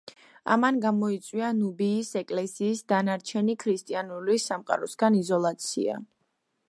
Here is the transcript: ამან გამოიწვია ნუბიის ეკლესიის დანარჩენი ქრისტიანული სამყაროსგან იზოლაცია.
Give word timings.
ამან 0.53 0.77
გამოიწვია 0.85 1.49
ნუბიის 1.57 2.09
ეკლესიის 2.21 2.81
დანარჩენი 2.93 3.57
ქრისტიანული 3.65 4.39
სამყაროსგან 4.47 5.21
იზოლაცია. 5.21 6.01